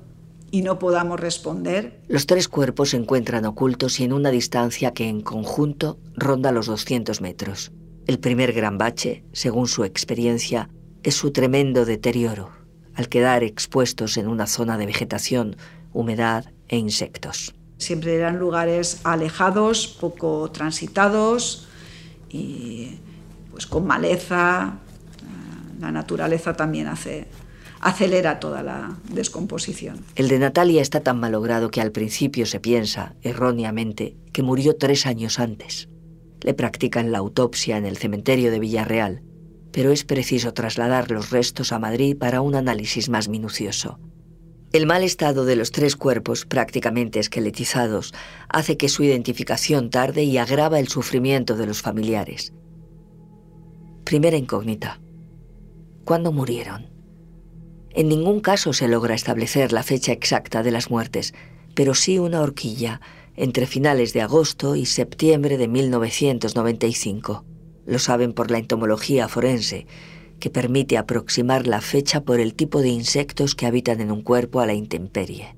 y 0.50 0.62
no 0.62 0.78
podamos 0.78 1.20
responder. 1.20 2.00
Los 2.08 2.26
tres 2.26 2.48
cuerpos 2.48 2.90
se 2.90 2.96
encuentran 2.96 3.44
ocultos 3.44 4.00
y 4.00 4.04
en 4.04 4.12
una 4.12 4.30
distancia 4.30 4.92
que 4.92 5.08
en 5.08 5.20
conjunto 5.20 5.98
ronda 6.14 6.52
los 6.52 6.66
200 6.66 7.20
metros. 7.20 7.72
El 8.06 8.18
primer 8.18 8.52
gran 8.52 8.78
bache, 8.78 9.24
según 9.32 9.68
su 9.68 9.84
experiencia, 9.84 10.70
es 11.02 11.14
su 11.14 11.30
tremendo 11.30 11.84
deterioro, 11.84 12.50
al 12.94 13.08
quedar 13.08 13.44
expuestos 13.44 14.16
en 14.16 14.28
una 14.28 14.46
zona 14.46 14.78
de 14.78 14.86
vegetación, 14.86 15.56
humedad 15.92 16.46
e 16.68 16.78
insectos. 16.78 17.54
Siempre 17.76 18.16
eran 18.16 18.38
lugares 18.38 19.00
alejados, 19.04 19.86
poco 19.86 20.50
transitados 20.50 21.68
y 22.28 22.98
pues 23.50 23.66
con 23.66 23.86
maleza. 23.86 24.78
La 25.80 25.92
naturaleza 25.92 26.54
también 26.54 26.88
hace, 26.88 27.28
acelera 27.80 28.40
toda 28.40 28.62
la 28.62 28.96
descomposición. 29.12 30.04
El 30.14 30.28
de 30.28 30.38
Natalia 30.38 30.82
está 30.82 31.00
tan 31.00 31.20
malogrado 31.20 31.70
que 31.70 31.80
al 31.80 31.92
principio 31.92 32.46
se 32.46 32.60
piensa, 32.60 33.14
erróneamente, 33.22 34.16
que 34.32 34.42
murió 34.42 34.76
tres 34.76 35.06
años 35.06 35.38
antes. 35.38 35.88
Le 36.42 36.54
practican 36.54 37.12
la 37.12 37.18
autopsia 37.18 37.76
en 37.76 37.86
el 37.86 37.96
cementerio 37.96 38.50
de 38.50 38.60
Villarreal, 38.60 39.22
pero 39.72 39.90
es 39.90 40.04
preciso 40.04 40.54
trasladar 40.54 41.10
los 41.10 41.30
restos 41.30 41.72
a 41.72 41.78
Madrid 41.78 42.16
para 42.16 42.40
un 42.40 42.54
análisis 42.54 43.08
más 43.08 43.28
minucioso. 43.28 43.98
El 44.72 44.86
mal 44.86 45.02
estado 45.02 45.46
de 45.46 45.56
los 45.56 45.72
tres 45.72 45.96
cuerpos, 45.96 46.44
prácticamente 46.44 47.20
esqueletizados, 47.20 48.12
hace 48.48 48.76
que 48.76 48.90
su 48.90 49.02
identificación 49.02 49.88
tarde 49.88 50.24
y 50.24 50.36
agrava 50.36 50.78
el 50.78 50.88
sufrimiento 50.88 51.56
de 51.56 51.66
los 51.66 51.80
familiares. 51.80 52.52
Primera 54.04 54.36
incógnita. 54.36 55.00
¿Cuándo 56.04 56.32
murieron? 56.32 56.97
En 57.98 58.08
ningún 58.08 58.38
caso 58.38 58.72
se 58.72 58.86
logra 58.86 59.16
establecer 59.16 59.72
la 59.72 59.82
fecha 59.82 60.12
exacta 60.12 60.62
de 60.62 60.70
las 60.70 60.88
muertes, 60.88 61.34
pero 61.74 61.96
sí 61.96 62.20
una 62.20 62.42
horquilla 62.42 63.00
entre 63.34 63.66
finales 63.66 64.12
de 64.12 64.20
agosto 64.20 64.76
y 64.76 64.86
septiembre 64.86 65.58
de 65.58 65.66
1995. 65.66 67.44
Lo 67.86 67.98
saben 67.98 68.34
por 68.34 68.52
la 68.52 68.58
entomología 68.58 69.26
forense, 69.26 69.88
que 70.38 70.48
permite 70.48 70.96
aproximar 70.96 71.66
la 71.66 71.80
fecha 71.80 72.20
por 72.20 72.38
el 72.38 72.54
tipo 72.54 72.82
de 72.82 72.90
insectos 72.90 73.56
que 73.56 73.66
habitan 73.66 74.00
en 74.00 74.12
un 74.12 74.22
cuerpo 74.22 74.60
a 74.60 74.66
la 74.66 74.74
intemperie. 74.74 75.56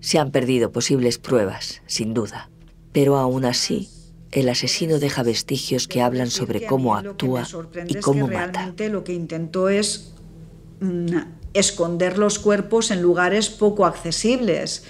Se 0.00 0.18
han 0.18 0.30
perdido 0.30 0.72
posibles 0.72 1.16
pruebas, 1.16 1.80
sin 1.86 2.12
duda, 2.12 2.50
pero 2.92 3.16
aún 3.16 3.46
así 3.46 3.88
el 4.30 4.50
asesino 4.50 4.98
deja 4.98 5.22
vestigios 5.22 5.88
que 5.88 6.02
hablan 6.02 6.28
sobre 6.28 6.66
cómo 6.66 6.96
actúa 6.96 7.48
y 7.88 7.94
cómo 7.94 8.28
mata. 8.28 8.74
Lo 8.90 9.04
que 9.04 9.14
intentó 9.14 9.70
es 9.70 10.12
esconder 11.54 12.18
los 12.18 12.38
cuerpos 12.38 12.90
en 12.90 13.02
lugares 13.02 13.50
poco 13.50 13.86
accesibles, 13.86 14.84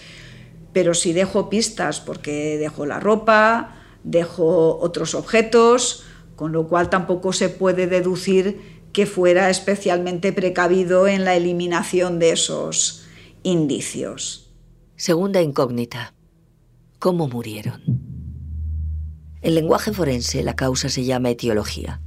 pero 0.72 0.94
sí 0.94 1.12
dejó 1.12 1.48
pistas 1.48 2.00
porque 2.00 2.56
dejó 2.58 2.86
la 2.86 3.00
ropa, 3.00 3.76
dejó 4.04 4.78
otros 4.78 5.14
objetos, 5.14 6.04
con 6.36 6.52
lo 6.52 6.66
cual 6.68 6.90
tampoco 6.90 7.32
se 7.32 7.48
puede 7.48 7.86
deducir 7.86 8.82
que 8.92 9.06
fuera 9.06 9.48
especialmente 9.50 10.32
precavido 10.32 11.08
en 11.08 11.24
la 11.24 11.34
eliminación 11.34 12.18
de 12.18 12.32
esos 12.32 13.04
indicios. 13.42 14.50
Segunda 14.96 15.40
incógnita. 15.40 16.14
¿Cómo 16.98 17.26
murieron? 17.26 17.82
En 19.40 19.54
lenguaje 19.56 19.92
forense 19.92 20.42
la 20.44 20.54
causa 20.54 20.88
se 20.88 21.04
llama 21.04 21.30
etiología 21.30 22.00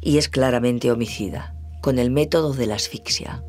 y 0.00 0.18
es 0.18 0.28
claramente 0.28 0.92
homicida, 0.92 1.56
con 1.82 1.98
el 1.98 2.10
método 2.10 2.52
de 2.52 2.66
la 2.66 2.76
asfixia. 2.76 3.42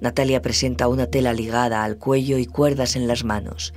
Natalia 0.00 0.42
presenta 0.42 0.88
una 0.88 1.06
tela 1.06 1.32
ligada 1.32 1.84
al 1.84 1.98
cuello 1.98 2.38
y 2.38 2.46
cuerdas 2.46 2.96
en 2.96 3.06
las 3.06 3.24
manos. 3.24 3.72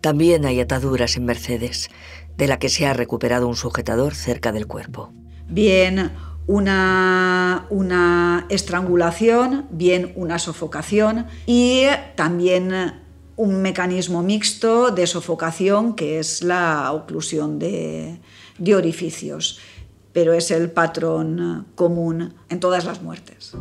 También 0.00 0.44
hay 0.44 0.60
ataduras 0.60 1.16
en 1.16 1.24
Mercedes, 1.24 1.88
de 2.36 2.46
la 2.46 2.58
que 2.58 2.68
se 2.68 2.86
ha 2.86 2.92
recuperado 2.92 3.48
un 3.48 3.56
sujetador 3.56 4.14
cerca 4.14 4.52
del 4.52 4.66
cuerpo. 4.66 5.12
Bien, 5.48 6.12
una, 6.46 7.66
una 7.70 8.46
estrangulación, 8.48 9.66
bien 9.70 10.12
una 10.16 10.38
sofocación 10.38 11.26
y 11.46 11.84
también 12.16 13.00
un 13.36 13.62
mecanismo 13.62 14.22
mixto 14.22 14.90
de 14.90 15.06
sofocación 15.06 15.94
que 15.94 16.18
es 16.18 16.42
la 16.42 16.92
oclusión 16.92 17.58
de, 17.58 18.20
de 18.58 18.74
orificios, 18.74 19.60
pero 20.12 20.32
es 20.32 20.50
el 20.50 20.70
patrón 20.70 21.66
común 21.74 22.34
en 22.48 22.60
todas 22.60 22.84
las 22.84 23.02
muertes. 23.02 23.54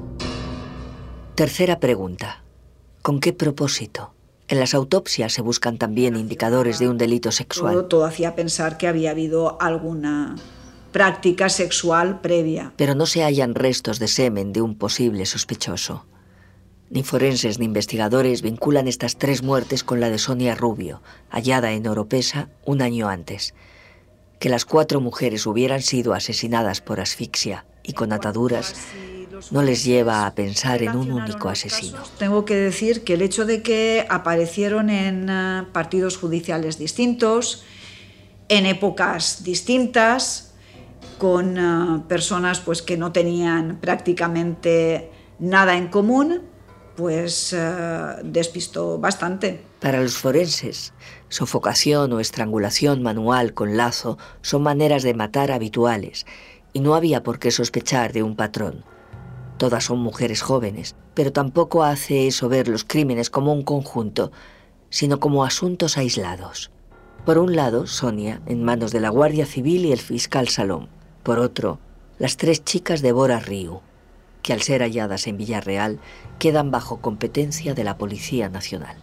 Tercera 1.42 1.80
pregunta. 1.80 2.44
¿Con 3.02 3.20
qué 3.20 3.34
propósito? 3.34 4.14
En 4.48 4.60
las 4.60 4.76
autopsias 4.76 5.34
se 5.34 5.42
buscan 5.42 5.80
también 5.80 6.16
indicadores 6.16 6.78
de 6.78 6.88
un 6.88 7.00
delito 7.00 7.32
sexual. 7.32 7.74
Todo, 7.74 7.86
todo 7.86 8.06
hacía 8.06 8.36
pensar 8.36 8.78
que 8.78 8.88
había 8.88 9.10
habido 9.10 9.60
alguna 9.60 10.36
práctica 10.92 11.50
sexual 11.50 12.22
previa. 12.22 12.74
Pero 12.78 12.94
no 12.94 13.08
se 13.08 13.24
hallan 13.24 13.56
restos 13.56 13.98
de 13.98 14.08
semen 14.08 14.54
de 14.54 14.62
un 14.62 14.78
posible 14.78 15.26
sospechoso. 15.26 16.06
Ni 16.92 17.02
forenses 17.02 17.58
ni 17.58 17.66
investigadores 17.66 18.44
vinculan 18.44 18.88
estas 18.88 19.18
tres 19.18 19.42
muertes 19.42 19.84
con 19.84 20.00
la 20.00 20.12
de 20.12 20.20
Sonia 20.20 20.54
Rubio, 20.54 21.02
hallada 21.32 21.72
en 21.72 21.88
Oropesa 21.88 22.50
un 22.68 22.84
año 22.84 23.10
antes. 23.10 23.56
Que 24.40 24.50
las 24.50 24.66
cuatro 24.66 25.02
mujeres 25.02 25.48
hubieran 25.48 25.82
sido 25.82 26.14
asesinadas 26.14 26.82
por 26.82 27.00
asfixia 27.00 27.66
y 27.82 27.94
con 27.94 28.14
ataduras 28.14 28.76
no 29.50 29.64
les 29.64 29.84
lleva 29.84 30.26
a 30.26 30.36
pensar 30.36 30.84
en 30.84 30.96
un 30.96 31.12
único 31.12 31.50
asesino. 31.50 31.98
Tengo 32.18 32.46
que 32.46 32.56
decir 32.56 33.04
que 33.04 33.16
el 33.16 33.22
hecho 33.22 33.46
de 33.46 33.62
que 33.64 34.06
aparecieron 34.10 34.90
en 34.90 35.28
eh, 35.30 35.64
partidos 35.72 36.18
judiciales 36.18 36.78
distintos, 36.78 37.64
en 38.50 38.66
épocas 38.66 39.44
distintas, 39.44 40.52
con 41.22 41.58
uh, 41.58 42.08
personas 42.08 42.62
pues, 42.62 42.82
que 42.82 42.98
no 42.98 43.12
tenían 43.12 43.78
prácticamente 43.80 45.12
nada 45.38 45.78
en 45.78 45.88
común, 45.88 46.42
pues 46.96 47.54
uh, 47.54 48.22
despistó 48.24 48.98
bastante. 48.98 49.64
Para 49.80 50.02
los 50.02 50.18
forenses, 50.18 50.94
sofocación 51.30 52.12
o 52.14 52.20
estrangulación 52.20 53.04
manual 53.04 53.54
con 53.54 53.78
lazo 53.78 54.18
son 54.42 54.64
maneras 54.64 55.04
de 55.04 55.14
matar 55.14 55.52
habituales 55.52 56.26
y 56.74 56.80
no 56.80 56.96
había 56.96 57.22
por 57.22 57.38
qué 57.38 57.52
sospechar 57.52 58.14
de 58.14 58.24
un 58.24 58.36
patrón. 58.36 58.84
Todas 59.62 59.84
son 59.84 60.00
mujeres 60.00 60.42
jóvenes, 60.42 60.96
pero 61.14 61.32
tampoco 61.32 61.84
hace 61.84 62.26
eso 62.26 62.50
ver 62.50 62.68
los 62.68 62.84
crímenes 62.84 63.30
como 63.30 63.54
un 63.54 63.62
conjunto, 63.62 64.32
sino 64.90 65.20
como 65.20 65.46
asuntos 65.46 66.00
aislados. 66.00 66.72
Por 67.28 67.38
un 67.38 67.56
lado, 67.56 67.86
Sonia, 67.86 68.42
en 68.48 68.64
manos 68.64 68.92
de 68.92 69.02
la 69.02 69.10
Guardia 69.10 69.46
Civil 69.46 69.86
y 69.86 69.92
el 69.92 70.00
fiscal 70.00 70.48
Salón. 70.48 70.90
Por 71.22 71.38
otro, 71.38 71.78
las 72.18 72.38
tres 72.38 72.66
chicas 72.66 73.04
de 73.04 73.12
Bora 73.12 73.40
Río, 73.40 73.84
que 74.42 74.54
al 74.54 74.64
ser 74.64 74.82
halladas 74.82 75.28
en 75.28 75.38
Villarreal 75.38 76.00
quedan 76.40 76.72
bajo 76.72 77.00
competencia 77.00 77.76
de 77.76 77.84
la 77.84 78.00
Policía 78.00 78.50
Nacional. 78.50 78.98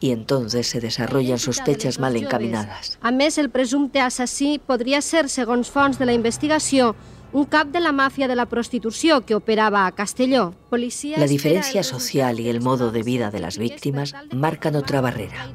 Y 0.00 0.10
entonces 0.10 0.66
se 0.66 0.80
desarrollan 0.80 1.38
sospechas 1.38 2.00
mal 2.00 2.16
encaminadas. 2.16 2.98
A 3.00 3.12
més, 3.12 3.38
el 3.38 3.48
presumpte 3.48 4.00
assassí 4.00 4.58
podria 4.58 5.02
ser, 5.06 5.28
segons 5.28 5.70
fonts 5.70 6.00
de 6.00 6.06
la 6.10 6.18
investigació, 6.18 6.96
un 7.32 7.44
cap 7.44 7.68
de 7.68 7.80
la 7.80 7.92
mafia 7.92 8.28
de 8.28 8.36
la 8.36 8.46
prostitució 8.46 9.24
que 9.24 9.34
operaba 9.34 9.86
a 9.86 9.92
Castelló. 9.92 10.54
Policía 10.68 11.18
la 11.18 11.26
diferencia 11.26 11.82
social 11.82 12.40
y 12.40 12.48
el 12.48 12.60
modo 12.60 12.90
de 12.90 13.02
vida 13.02 13.30
de 13.30 13.40
las 13.40 13.58
víctimas 13.58 14.14
marcan 14.32 14.76
otra 14.76 15.00
barrera. 15.00 15.52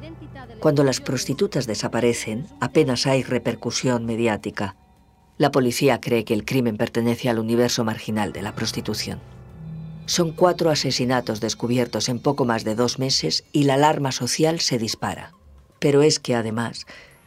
Cuando 0.60 0.84
las 0.84 1.00
prostitutas 1.00 1.66
desaparecen, 1.66 2.46
apenas 2.60 3.06
hay 3.06 3.22
repercusión 3.22 4.06
mediática. 4.06 4.76
La 5.38 5.50
policía 5.50 6.00
cree 6.00 6.24
que 6.24 6.32
el 6.32 6.46
crimen 6.46 6.78
pertenece 6.78 7.28
al 7.28 7.38
universo 7.38 7.84
marginal 7.84 8.32
de 8.32 8.42
la 8.42 8.54
prostitución. 8.54 9.20
Son 10.06 10.32
cuatro 10.32 10.70
asesinatos 10.70 11.40
descubiertos 11.40 12.08
en 12.08 12.20
poco 12.20 12.44
más 12.44 12.64
de 12.64 12.74
dos 12.74 12.98
meses 12.98 13.44
y 13.52 13.64
la 13.64 13.74
alarma 13.74 14.12
social 14.12 14.60
se 14.60 14.78
dispara. 14.78 15.32
Pero 15.78 16.02
es 16.02 16.20
que 16.20 16.34
además 16.34 16.86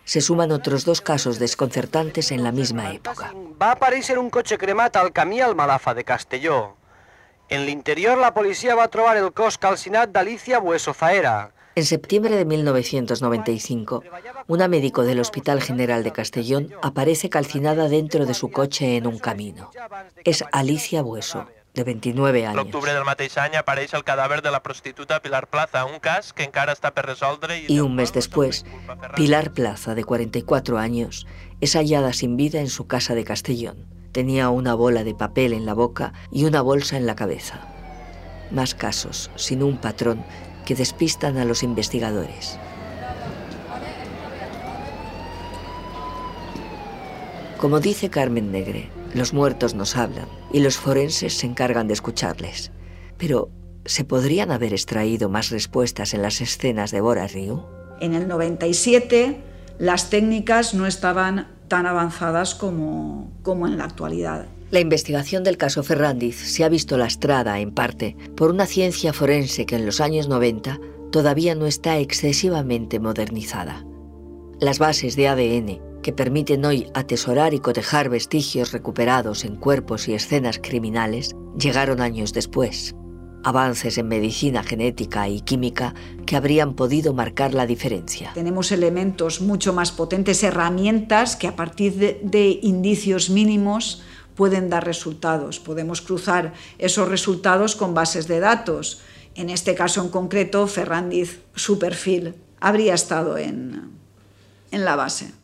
se 0.10 0.22
suman 0.22 0.52
otros 0.52 0.86
dos 0.86 1.02
casos 1.02 1.38
desconcertantes 1.38 2.32
en 2.32 2.44
la 2.44 2.52
misma 2.52 2.92
época. 2.92 3.32
Va 3.62 3.68
a 3.68 3.72
aparecer 3.74 4.18
un 4.18 4.32
coche 4.32 4.58
cremat 4.58 4.96
al 4.96 5.14
camí 5.14 5.40
al 5.40 5.56
Malafa 5.56 5.94
de 5.94 6.04
Castelló. 6.04 6.78
En 7.48 7.68
l'interior 7.68 8.18
la 8.18 8.34
policia 8.34 8.74
va 8.74 8.88
trobar 8.88 9.18
el 9.18 9.32
cos 9.34 9.60
calcinat 9.60 10.10
d'Alicia 10.10 10.58
Bueso 10.58 10.96
Zaera, 10.96 11.52
en 11.76 11.86
septiembre 11.86 12.36
de 12.36 12.44
1995, 12.44 14.04
una 14.48 14.68
médico 14.68 15.04
del 15.04 15.20
Hospital 15.20 15.62
General 15.62 16.04
de 16.04 16.12
Castellón 16.12 16.74
aparece 16.82 17.30
calcinada 17.30 17.88
dentro 17.88 18.26
de 18.26 18.34
su 18.34 18.50
coche 18.50 18.98
en 18.98 19.06
un 19.06 19.20
camino. 19.20 19.70
Es 20.26 20.44
Alicia 20.52 21.04
Bueso, 21.04 21.46
de 21.80 21.86
29 21.86 22.46
años. 22.46 22.56
L'octubre 22.60 22.94
del 22.94 23.06
mateix 23.08 23.38
any 23.40 23.56
apareix 23.56 23.94
el 23.96 24.04
cadàver 24.04 24.42
de 24.44 24.52
la 24.52 24.60
prostituta 24.64 25.22
Pilar 25.24 25.48
Plaza, 25.48 25.86
un 25.88 26.02
cas 26.04 26.34
que 26.36 26.44
encara 26.44 26.76
està 26.76 26.92
per 26.92 27.06
resoldre... 27.08 27.64
Y 27.68 27.80
un 27.80 27.96
mes 27.96 28.12
después, 28.12 28.66
Pilar 29.16 29.54
Plaza, 29.54 29.96
de 29.96 30.04
44 30.04 30.78
años, 30.78 31.26
es 31.62 31.76
hallada 31.76 32.12
sin 32.12 32.36
vida 32.36 32.60
en 32.60 32.70
su 32.70 32.88
casa 32.88 33.16
de 33.16 33.24
Castellón. 33.24 33.88
Tenía 34.12 34.50
una 34.50 34.74
bola 34.74 35.06
de 35.06 35.16
papel 35.16 35.54
en 35.54 35.66
la 35.66 35.74
boca 35.74 36.14
y 36.32 36.44
una 36.46 36.62
bolsa 36.62 36.98
en 36.98 37.06
la 37.06 37.16
cabeza. 37.16 37.62
Más 38.52 38.76
casos, 38.76 39.32
sin 39.36 39.64
un 39.64 39.78
patrón, 39.78 40.26
que 40.66 40.76
despistan 40.76 41.38
a 41.38 41.46
los 41.46 41.64
investigadores. 41.64 42.60
Como 47.58 47.80
dice 47.80 48.10
Carmen 48.10 48.52
Negre, 48.52 48.90
los 49.14 49.34
muertos 49.34 49.76
nos 49.76 49.96
hablan 49.96 50.28
y 50.52 50.60
los 50.60 50.78
forenses 50.78 51.34
se 51.34 51.48
encargan 51.48 51.88
de 51.88 51.94
escucharles. 51.94 52.72
Pero, 53.18 53.50
¿se 53.86 54.04
podrían 54.04 54.52
haber 54.52 54.74
extraído 54.74 55.30
más 55.30 55.50
respuestas 55.50 56.14
en 56.14 56.22
las 56.22 56.42
escenas 56.42 56.92
de 56.92 57.02
Bora 57.02 57.28
Ryu? 57.28 57.64
En 58.02 58.14
el 58.14 58.28
97 58.28 59.44
las 59.80 60.10
técnicas 60.10 60.74
no 60.74 60.86
estaban 60.86 61.48
tan 61.70 61.86
avanzadas 61.86 62.54
como, 62.54 63.32
como 63.44 63.66
en 63.66 63.78
la 63.78 63.86
actualidad. 63.86 64.46
La 64.72 64.82
investigación 64.82 65.44
del 65.44 65.58
caso 65.58 65.84
Ferrandiz 65.84 66.36
se 66.36 66.66
ha 66.66 66.70
visto 66.70 66.98
lastrada, 66.98 67.60
en 67.60 67.72
parte, 67.72 68.18
por 68.36 68.52
una 68.52 68.66
ciencia 68.66 69.14
forense 69.14 69.66
que 69.66 69.78
en 69.78 69.86
los 69.86 70.02
años 70.02 70.28
90 70.28 70.80
todavía 71.12 71.56
no 71.56 71.66
está 71.66 71.98
excesivamente 71.98 73.00
modernizada. 73.00 73.86
Las 74.60 74.80
bases 74.80 75.16
de 75.16 75.30
ADN, 75.30 75.82
que 76.10 76.14
permiten 76.14 76.66
hoy 76.66 76.88
atesorar 76.96 77.54
y 77.54 77.60
cotejar 77.60 78.10
vestigios 78.10 78.72
recuperados 78.72 79.46
en 79.46 79.56
cuerpos 79.56 80.08
y 80.08 80.16
escenas 80.16 80.58
criminales, 80.58 81.36
llegaron 81.56 82.02
años 82.02 82.34
después. 82.34 82.96
Avances 83.44 84.00
en 84.00 84.08
medicina 84.08 84.64
genética 84.64 85.30
y 85.30 85.42
química 85.42 85.94
que 86.26 86.36
habrían 86.36 86.74
podido 86.74 87.14
marcar 87.14 87.54
la 87.54 87.68
diferencia. 87.68 88.32
Tenemos 88.34 88.72
elementos 88.72 89.40
mucho 89.40 89.72
más 89.72 89.92
potentes, 89.92 90.42
herramientas 90.42 91.36
que 91.36 91.48
a 91.48 91.56
partir 91.56 91.94
de, 92.24 92.60
indicios 92.64 93.30
mínimos 93.30 94.02
pueden 94.34 94.68
dar 94.68 94.88
resultados. 94.88 95.60
Podemos 95.60 96.02
cruzar 96.02 96.54
esos 96.80 97.08
resultados 97.08 97.76
con 97.76 97.94
bases 97.94 98.28
de 98.28 98.40
datos. 98.40 99.02
En 99.36 99.52
este 99.52 99.76
caso 99.76 100.02
en 100.02 100.10
concreto, 100.10 100.66
Ferrandiz, 100.66 101.42
su 101.54 101.78
perfil 101.78 102.34
habría 102.60 102.96
estado 102.96 103.38
en, 103.38 103.92
en 104.72 104.86
la 104.86 104.96
base. 104.96 105.39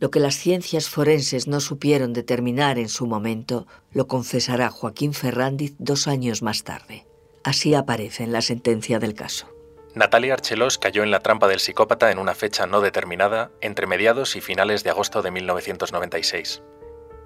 Lo 0.00 0.10
que 0.10 0.20
las 0.20 0.34
ciencias 0.34 0.88
forenses 0.88 1.46
no 1.46 1.60
supieron 1.60 2.12
determinar 2.12 2.78
en 2.78 2.88
su 2.88 3.06
momento, 3.06 3.66
lo 3.92 4.08
confesará 4.08 4.70
Joaquín 4.70 5.14
Ferrandiz 5.14 5.74
dos 5.78 6.08
años 6.08 6.42
más 6.42 6.64
tarde. 6.64 7.06
Así 7.44 7.74
aparece 7.74 8.24
en 8.24 8.32
la 8.32 8.42
sentencia 8.42 8.98
del 8.98 9.14
caso. 9.14 9.48
Natalia 9.94 10.34
Archelos 10.34 10.78
cayó 10.78 11.04
en 11.04 11.12
la 11.12 11.20
trampa 11.20 11.46
del 11.46 11.60
psicópata 11.60 12.10
en 12.10 12.18
una 12.18 12.34
fecha 12.34 12.66
no 12.66 12.80
determinada 12.80 13.52
entre 13.60 13.86
mediados 13.86 14.34
y 14.34 14.40
finales 14.40 14.82
de 14.82 14.90
agosto 14.90 15.22
de 15.22 15.30
1996. 15.30 16.62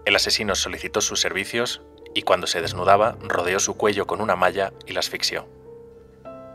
El 0.04 0.16
asesino 0.16 0.54
solicitó 0.54 1.00
sus 1.00 1.20
servicios 1.20 1.80
y 2.14 2.22
cuando 2.22 2.46
se 2.46 2.60
desnudaba 2.60 3.16
rodeó 3.22 3.60
su 3.60 3.74
cuello 3.74 4.06
con 4.06 4.20
una 4.20 4.36
malla 4.36 4.74
y 4.86 4.92
la 4.92 5.00
asfixió. 5.00 5.48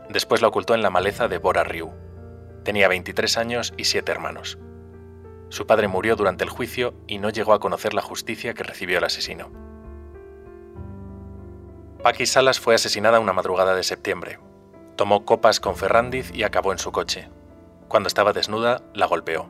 Después 0.08 0.40
la 0.42 0.48
ocultó 0.48 0.74
en 0.74 0.82
la 0.82 0.90
maleza 0.90 1.26
de 1.26 1.38
Bora 1.38 1.64
Ryu. 1.64 1.90
Tenía 2.62 2.86
23 2.86 3.36
años 3.36 3.74
y 3.76 3.84
siete 3.84 4.12
hermanos. 4.12 4.58
Su 5.54 5.68
padre 5.68 5.86
murió 5.86 6.16
durante 6.16 6.42
el 6.42 6.50
juicio 6.50 6.94
y 7.06 7.18
no 7.18 7.30
llegó 7.30 7.52
a 7.52 7.60
conocer 7.60 7.94
la 7.94 8.02
justicia 8.02 8.54
que 8.54 8.64
recibió 8.64 8.98
el 8.98 9.04
asesino. 9.04 9.52
Paqui 12.02 12.26
Salas 12.26 12.58
fue 12.58 12.74
asesinada 12.74 13.20
una 13.20 13.32
madrugada 13.32 13.76
de 13.76 13.84
septiembre. 13.84 14.40
Tomó 14.96 15.24
copas 15.24 15.60
con 15.60 15.76
Ferrandiz 15.76 16.34
y 16.34 16.42
acabó 16.42 16.72
en 16.72 16.78
su 16.78 16.90
coche. 16.90 17.28
Cuando 17.86 18.08
estaba 18.08 18.32
desnuda, 18.32 18.82
la 18.94 19.06
golpeó. 19.06 19.46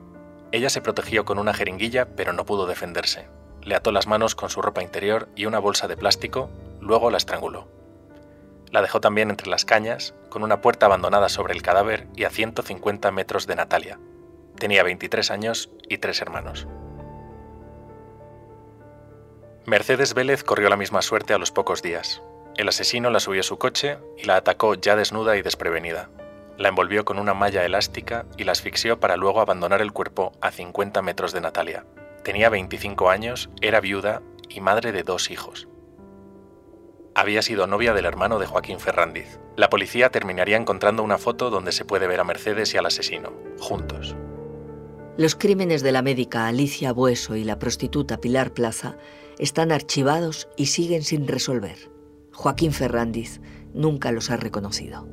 Ella 0.52 0.68
se 0.68 0.82
protegió 0.82 1.25
con 1.25 1.38
una 1.38 1.54
jeringuilla, 1.54 2.04
pero 2.14 2.34
no 2.34 2.44
pudo 2.44 2.66
defenderse. 2.66 3.26
Le 3.62 3.75
ató 3.75 3.90
las 3.90 4.06
manos 4.06 4.34
con 4.34 4.50
su 4.50 4.61
ropa 4.61 4.82
interior 4.82 5.30
y 5.34 5.46
una 5.46 5.58
bolsa 5.58 5.88
de 5.88 5.96
plástico, 5.96 6.50
luego 6.82 7.08
la 7.08 7.16
estranguló. 7.16 7.66
La 8.70 8.82
dejó 8.82 9.00
también 9.00 9.30
entre 9.30 9.49
las 9.49 9.64
cañas, 9.64 10.12
con 10.28 10.42
una 10.42 10.61
puerta 10.61 10.84
abandonada 10.84 11.30
sobre 11.30 11.54
el 11.54 11.62
cadáver 11.62 12.08
y 12.14 12.25
a 12.25 12.30
150 12.30 13.11
metros 13.11 13.46
de 13.46 13.56
Natalia, 13.56 13.99
Tenía 14.58 14.82
23 14.82 15.30
años 15.30 15.70
y 15.88 15.99
tres 15.99 16.20
hermanos. 16.23 16.66
Mercedes 19.66 20.14
Vélez 20.14 20.44
corrió 20.44 20.68
la 20.68 20.76
misma 20.76 21.02
suerte 21.02 21.34
a 21.34 21.38
los 21.38 21.50
pocos 21.50 21.82
días. 21.82 22.23
El 22.56 22.68
asesino 22.68 23.11
la 23.11 23.18
subió 23.18 23.40
a 23.40 23.44
su 23.44 23.58
coche 23.58 23.99
y 24.16 24.25
la 24.25 24.37
atacó 24.37 24.75
ya 24.75 24.94
desnuda 24.94 25.37
y 25.37 25.42
desprevenida. 25.42 26.11
La 26.57 26.68
envolvió 26.68 27.05
con 27.05 27.18
una 27.18 27.35
malla 27.35 27.64
elástica 27.64 28.26
y 28.37 28.44
la 28.44 28.52
asfixió 28.52 29.00
para 29.00 29.16
luego 29.16 29.40
abandonar 29.40 29.81
el 29.81 29.92
cuerpo 29.92 30.33
a 30.40 30.52
50 30.52 31.02
metros 31.02 31.33
de 31.33 31.40
Natalia. 31.40 31.85
Tenía 32.22 32.48
25 32.48 33.11
años, 33.11 33.50
era 33.61 33.81
viuda 33.81 34.22
y 34.48 34.61
madre 34.61 34.92
de 34.92 35.02
dos 35.02 35.31
hijos. 35.31 35.66
Había 37.16 37.42
sido 37.42 37.66
novia 37.66 37.92
del 37.92 38.07
hermano 38.07 38.38
de 38.38 38.46
Joaquín 38.46 38.78
Ferrandiz. 38.78 39.38
La 39.57 39.70
policía 39.70 40.11
terminaría 40.11 40.57
encontrando 40.57 41.02
una 41.02 41.18
foto 41.18 41.50
donde 41.50 41.72
se 41.72 41.85
puede 41.85 42.07
ver 42.07 42.20
a 42.20 42.24
Mercedes 42.24 42.74
y 42.74 42.78
al 42.78 42.87
asesino, 42.87 43.33
juntos. 43.59 44.16
Los 45.16 45.37
crímenes 45.37 45.85
de 45.85 45.92
la 45.92 46.03
médica 46.03 46.48
Alicia 46.48 46.92
Bueso 46.92 47.37
y 47.37 47.44
la 47.44 47.61
prostituta 47.61 48.20
Pilar 48.20 48.53
Plaza 48.53 48.96
están 49.38 49.70
archivados 49.70 50.48
y 50.57 50.66
siguen 50.66 51.05
sin 51.05 51.29
resolver. 51.29 51.88
Joaquín 52.33 52.72
Ferrandiz 52.72 53.40
nunca 53.74 54.11
los 54.11 54.31
ha 54.31 54.37
reconocido. 54.37 55.07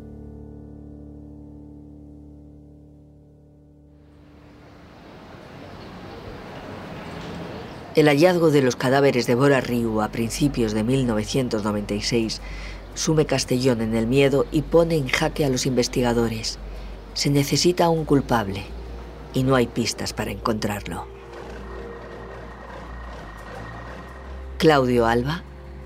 El 7.94 8.08
hallazgo 8.08 8.50
de 8.50 8.64
los 8.64 8.76
cadáveres 8.76 9.28
de 9.28 9.36
Bora 9.36 9.62
Riu 9.62 10.02
a 10.02 10.12
principios 10.12 10.74
de 10.74 10.84
1996 10.84 12.42
sume 12.96 13.28
Castellón 13.28 13.82
en 13.82 13.94
el 13.94 14.08
miedo 14.08 14.48
y 14.52 14.64
pone 14.64 14.96
en 14.96 15.10
jaque 15.10 15.46
a 15.46 15.50
los 15.50 15.68
investigadores. 15.68 16.58
Se 17.14 17.30
necesita 17.30 17.90
un 17.90 18.06
culpable 18.06 18.64
y 19.34 19.44
no 19.44 19.56
hay 19.56 19.68
pistas 19.68 20.14
para 20.14 20.32
encontrarlo. 20.32 21.08
Claudio 24.58 25.08
Alba, 25.08 25.44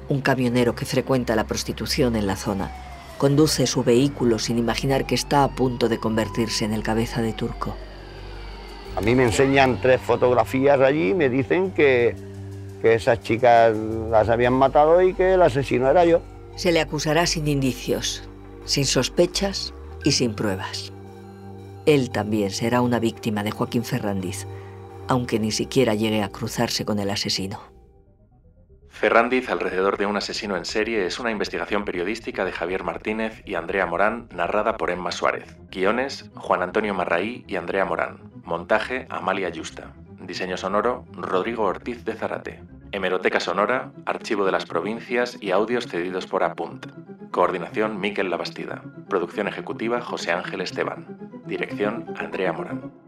un 0.10 0.21
camionero 0.21 0.75
que 0.75 0.86
frecuenta 0.86 1.36
la 1.36 1.47
prostitución 1.47 2.15
en 2.15 2.27
la 2.27 2.36
zona, 2.36 2.71
conduce 3.17 3.67
su 3.67 3.84
vehículo 3.84 4.39
sin 4.39 4.58
imaginar 4.58 5.05
que 5.05 5.15
está 5.15 5.43
a 5.43 5.55
punto 5.55 5.88
de 5.88 5.99
convertirse 5.99 6.65
en 6.65 6.73
el 6.73 6.84
cabeza 6.84 7.21
de 7.21 7.34
turco. 7.34 7.75
A 8.95 9.01
mí 9.01 9.15
me 9.15 9.23
enseñan 9.23 9.79
tres 9.81 10.01
fotografías 10.01 10.79
allí 10.79 11.10
y 11.10 11.13
me 11.13 11.29
dicen 11.29 11.71
que, 11.71 12.15
que 12.81 12.95
esas 12.95 13.21
chicas 13.21 13.75
las 14.10 14.29
habían 14.29 14.53
matado 14.53 15.01
y 15.01 15.13
que 15.13 15.34
el 15.34 15.41
asesino 15.41 15.89
era 15.89 16.05
yo. 16.05 16.21
Se 16.55 16.71
le 16.71 16.79
acusará 16.79 17.25
sin 17.25 17.47
indicios, 17.47 18.23
sin 18.65 18.86
sospechas 18.86 19.73
y 20.03 20.13
sin 20.13 20.34
pruebas. 20.34 20.93
Él 21.86 22.10
también 22.10 22.50
será 22.50 22.82
una 22.82 23.00
víctima 23.00 23.43
de 23.43 23.52
Joaquín 23.52 23.84
Ferrandiz, 23.84 24.48
aunque 25.08 25.39
ni 25.39 25.52
siquiera 25.52 25.93
llegue 25.93 26.24
a 26.24 26.32
cruzarse 26.32 26.84
con 26.84 26.98
el 26.98 27.12
asesino. 27.12 27.60
Ferrandiz 28.89 29.50
alrededor 29.50 29.98
de 29.98 30.06
un 30.06 30.17
asesino 30.17 30.56
en 30.58 30.65
serie 30.65 31.06
es 31.06 31.19
una 31.19 31.30
investigación 31.30 31.86
periodística 31.86 32.45
de 32.45 32.54
Javier 32.54 32.84
Martínez 32.84 33.43
y 33.45 33.56
Andrea 33.56 33.86
Morán, 33.86 34.30
narrada 34.34 34.78
por 34.78 34.89
Emma 34.89 35.12
Suárez. 35.12 35.58
Guiones, 35.69 36.32
Juan 36.34 36.63
Antonio 36.63 36.93
Marraí 36.93 37.43
y 37.45 37.58
Andrea 37.58 37.86
Morán. 37.86 38.32
Montaje, 38.45 39.06
Amalia 39.10 39.50
Yusta. 39.50 39.93
Diseño 40.21 40.58
sonoro, 40.58 41.06
Rodrigo 41.12 41.65
Ortiz 41.65 42.04
de 42.06 42.13
Zarate. 42.13 42.63
Hemeroteca 42.91 43.39
sonora, 43.39 43.91
Archivo 44.06 44.45
de 44.45 44.52
las 44.52 44.65
Provincias 44.65 45.38
y 45.41 45.52
audios 45.52 45.88
cedidos 45.88 46.28
por 46.28 46.43
Apunt. 46.43 46.88
Coordinación, 47.32 48.00
Miquel 48.00 48.30
Labastida. 48.30 48.84
Producción 49.10 49.48
ejecutiva, 49.48 50.02
José 50.02 50.32
Ángel 50.32 50.62
Esteban. 50.62 51.17
Dirección, 51.45 52.13
Andrea 52.17 52.54
Morán. 52.54 53.04